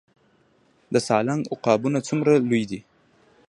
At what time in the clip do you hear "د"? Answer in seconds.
0.93-0.95